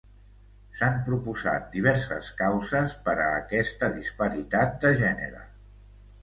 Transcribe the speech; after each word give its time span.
S'han 0.77 0.95
proposat 1.09 1.67
diverses 1.75 2.31
causes 2.39 2.95
per 3.09 3.15
a 3.27 3.27
aquesta 3.43 3.91
disparitat 3.99 4.75
de 4.87 4.95
gènere. 5.05 5.45